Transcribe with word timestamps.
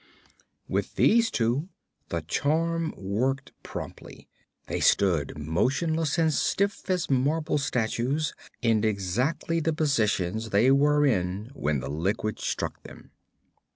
With 0.67 0.95
these 0.95 1.29
two 1.29 1.69
the 2.09 2.23
charm 2.23 2.91
worked 2.97 3.51
promptly. 3.61 4.27
They 4.65 4.79
stood 4.79 5.37
motionless 5.37 6.17
and 6.17 6.33
stiff 6.33 6.89
as 6.89 7.07
marble 7.07 7.59
statues, 7.59 8.33
in 8.63 8.83
exactly 8.83 9.59
the 9.59 9.73
positions 9.73 10.49
they 10.49 10.71
were 10.71 11.05
in 11.05 11.51
when 11.53 11.81
the 11.81 11.89
Liquid 11.91 12.39
struck 12.39 12.81
them. 12.81 13.11